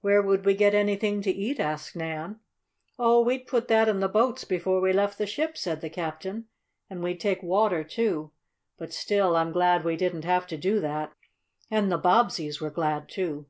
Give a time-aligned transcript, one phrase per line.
[0.00, 2.40] "Where would we get anything to eat?" asked Nan.
[2.98, 6.46] "Oh, we'd put that in the boats before we left the ship," said the captain.
[6.88, 8.32] "And we'd take water, too.
[8.78, 11.12] But still I'm glad we didn't have to do that."
[11.70, 13.44] And the Bobbseys were glad, too.